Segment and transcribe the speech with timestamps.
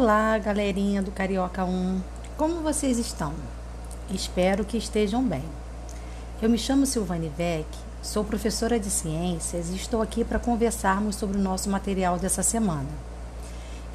[0.00, 2.00] Olá, galerinha do Carioca 1.
[2.36, 3.34] Como vocês estão?
[4.08, 5.42] Espero que estejam bem.
[6.40, 7.66] Eu me chamo Silvane Vec,
[8.00, 12.86] sou professora de ciências e estou aqui para conversarmos sobre o nosso material dessa semana.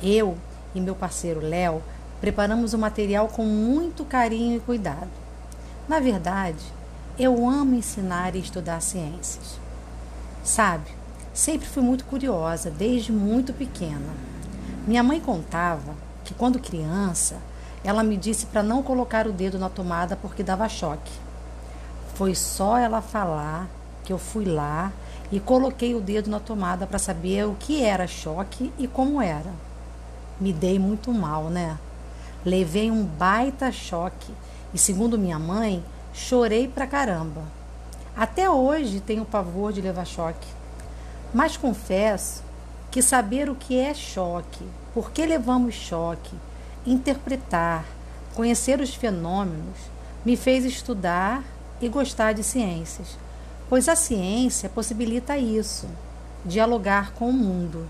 [0.01, 0.37] Eu
[0.75, 1.81] e meu parceiro Léo
[2.19, 5.09] preparamos o material com muito carinho e cuidado.
[5.87, 6.65] Na verdade,
[7.17, 9.57] eu amo ensinar e estudar ciências.
[10.43, 10.91] Sabe,
[11.33, 14.32] sempre fui muito curiosa, desde muito pequena
[14.85, 17.37] minha mãe contava que quando criança,
[17.83, 21.11] ela me disse para não colocar o dedo na tomada porque dava choque.
[22.15, 23.67] Foi só ela falar
[24.03, 24.91] que eu fui lá
[25.31, 29.51] e coloquei o dedo na tomada para saber o que era choque e como era.
[30.39, 31.77] Me dei muito mal, né?
[32.45, 34.33] Levei um baita choque
[34.73, 37.41] e, segundo minha mãe, chorei pra caramba.
[38.15, 40.47] Até hoje tenho pavor de levar choque.
[41.33, 42.43] Mas confesso
[42.93, 44.63] que saber o que é choque,
[44.93, 46.35] por que levamos choque,
[46.85, 47.83] interpretar,
[48.35, 49.79] conhecer os fenômenos,
[50.23, 51.43] me fez estudar
[51.81, 53.17] e gostar de ciências,
[53.67, 55.87] pois a ciência possibilita isso,
[56.45, 57.87] dialogar com o mundo.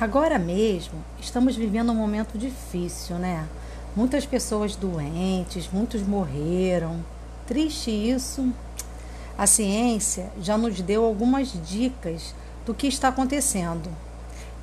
[0.00, 3.46] Agora mesmo estamos vivendo um momento difícil, né?
[3.94, 7.04] Muitas pessoas doentes, muitos morreram.
[7.46, 8.50] Triste isso.
[9.36, 12.34] A ciência já nos deu algumas dicas
[12.70, 13.90] do que está acontecendo.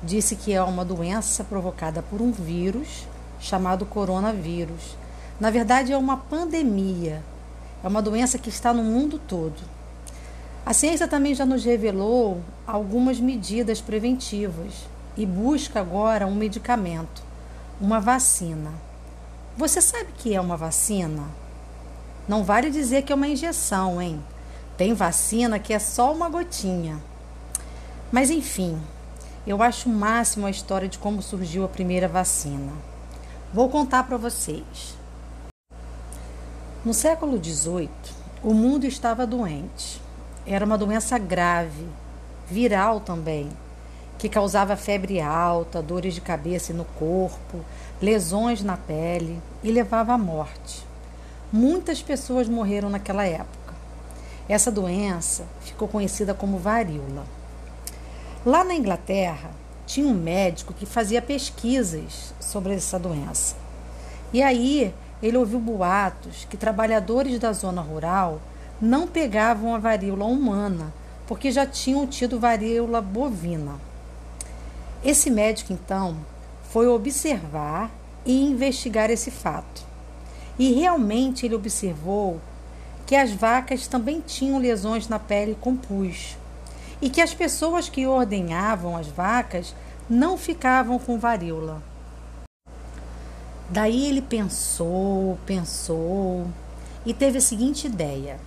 [0.02, 3.06] Disse que é uma doença provocada por um vírus
[3.38, 4.96] chamado coronavírus.
[5.38, 7.22] Na verdade, é uma pandemia.
[7.84, 9.60] É uma doença que está no mundo todo.
[10.64, 17.22] A ciência também já nos revelou algumas medidas preventivas e busca agora um medicamento,
[17.78, 18.72] uma vacina.
[19.54, 21.24] Você sabe que é uma vacina?
[22.26, 24.18] Não vale dizer que é uma injeção, hein?
[24.78, 26.98] Tem vacina que é só uma gotinha.
[28.10, 28.80] Mas enfim,
[29.46, 32.72] eu acho o máximo a história de como surgiu a primeira vacina.
[33.52, 34.96] Vou contar para vocês.
[36.82, 37.90] No século XVIII,
[38.42, 40.00] o mundo estava doente.
[40.46, 41.86] Era uma doença grave,
[42.48, 43.50] viral também,
[44.16, 47.62] que causava febre alta, dores de cabeça e no corpo,
[48.00, 50.86] lesões na pele e levava à morte.
[51.52, 53.74] Muitas pessoas morreram naquela época.
[54.48, 57.37] Essa doença ficou conhecida como varíola.
[58.46, 59.50] Lá na Inglaterra,
[59.84, 63.56] tinha um médico que fazia pesquisas sobre essa doença.
[64.32, 68.40] E aí ele ouviu boatos que trabalhadores da zona rural
[68.80, 70.94] não pegavam a varíola humana,
[71.26, 73.74] porque já tinham tido varíola bovina.
[75.04, 76.16] Esse médico, então,
[76.70, 77.90] foi observar
[78.24, 79.82] e investigar esse fato.
[80.56, 82.40] E realmente ele observou
[83.04, 86.36] que as vacas também tinham lesões na pele com pus
[87.00, 89.74] e que as pessoas que ordenhavam as vacas
[90.08, 91.82] não ficavam com varíola.
[93.70, 96.46] Daí ele pensou, pensou
[97.04, 98.40] e teve a seguinte ideia.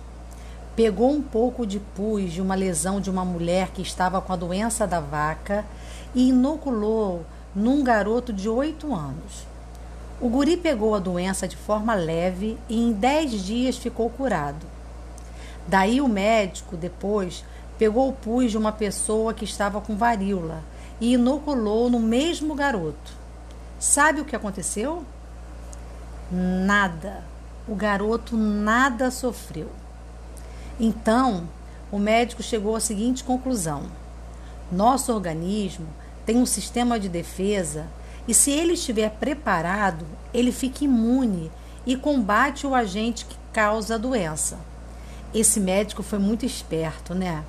[0.74, 4.36] Pegou um pouco de pus de uma lesão de uma mulher que estava com a
[4.36, 5.64] doença da vaca
[6.14, 7.24] e inoculou
[7.54, 9.46] num garoto de oito anos.
[10.20, 14.66] O guri pegou a doença de forma leve e em dez dias ficou curado.
[15.68, 17.44] Daí o médico, depois,
[17.82, 20.62] pegou o pus de uma pessoa que estava com varíola
[21.00, 23.12] e inoculou no mesmo garoto.
[23.76, 25.04] Sabe o que aconteceu?
[26.30, 27.24] Nada.
[27.66, 29.68] O garoto nada sofreu.
[30.78, 31.48] Então,
[31.90, 33.86] o médico chegou à seguinte conclusão:
[34.70, 35.88] nosso organismo
[36.24, 37.88] tem um sistema de defesa
[38.28, 41.50] e, se ele estiver preparado, ele fica imune
[41.84, 44.56] e combate o agente que causa a doença.
[45.34, 47.42] Esse médico foi muito esperto, né?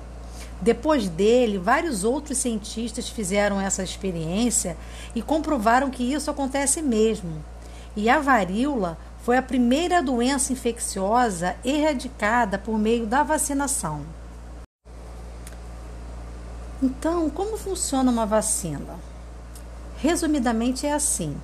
[0.60, 4.76] Depois dele, vários outros cientistas fizeram essa experiência
[5.14, 7.44] e comprovaram que isso acontece mesmo.
[7.96, 14.02] E a varíola foi a primeira doença infecciosa erradicada por meio da vacinação.
[16.82, 18.98] Então, como funciona uma vacina?
[19.96, 21.36] Resumidamente, é assim: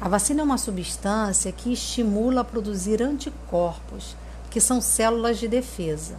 [0.00, 4.16] a vacina é uma substância que estimula a produzir anticorpos,
[4.50, 6.16] que são células de defesa.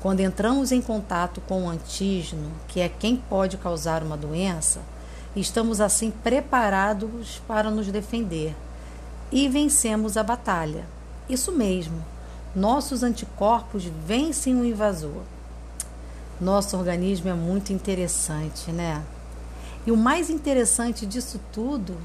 [0.00, 4.80] Quando entramos em contato com o antígeno, que é quem pode causar uma doença,
[5.34, 8.54] estamos assim preparados para nos defender
[9.32, 10.86] e vencemos a batalha.
[11.28, 12.04] Isso mesmo,
[12.54, 15.22] nossos anticorpos vencem o invasor.
[16.40, 19.02] Nosso organismo é muito interessante, né?
[19.84, 21.96] E o mais interessante disso tudo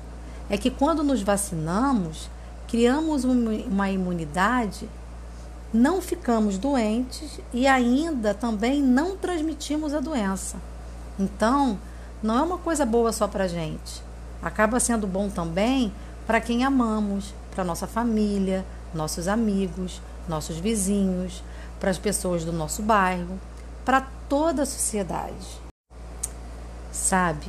[0.49, 2.27] é que quando nos vacinamos,
[2.67, 4.89] criamos uma imunidade
[5.73, 10.57] não ficamos doentes e ainda também não transmitimos a doença.
[11.19, 11.79] Então,
[12.21, 14.03] não é uma coisa boa só para gente.
[14.41, 15.91] Acaba sendo bom também
[16.27, 21.43] para quem amamos, para nossa família, nossos amigos, nossos vizinhos,
[21.79, 23.39] para as pessoas do nosso bairro,
[23.83, 25.61] para toda a sociedade.
[26.91, 27.47] Sabe,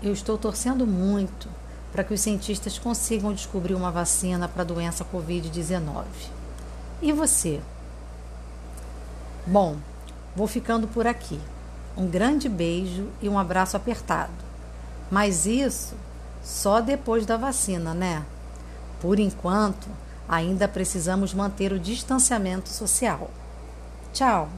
[0.00, 1.48] eu estou torcendo muito
[1.92, 6.04] para que os cientistas consigam descobrir uma vacina para a doença Covid-19.
[7.04, 7.60] E você?
[9.46, 9.76] Bom,
[10.34, 11.38] vou ficando por aqui.
[11.94, 14.32] Um grande beijo e um abraço apertado.
[15.10, 15.94] Mas isso
[16.42, 18.24] só depois da vacina, né?
[19.02, 19.86] Por enquanto,
[20.26, 23.30] ainda precisamos manter o distanciamento social.
[24.14, 24.48] Tchau!